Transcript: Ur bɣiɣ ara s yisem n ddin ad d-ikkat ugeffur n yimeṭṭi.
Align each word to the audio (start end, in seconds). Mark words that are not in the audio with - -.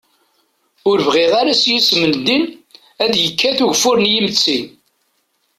Ur 0.89 0.97
bɣiɣ 1.07 1.31
ara 1.41 1.53
s 1.61 1.63
yisem 1.71 2.01
n 2.09 2.11
ddin 2.19 2.43
ad 3.03 3.09
d-ikkat 3.13 3.59
ugeffur 3.65 3.97
n 3.99 4.09
yimeṭṭi. 4.13 4.59